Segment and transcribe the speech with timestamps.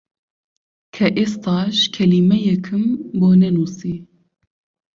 [0.95, 2.83] کە ئێستاش کەلیمەیەکم
[3.19, 3.97] بۆ نەنووسی!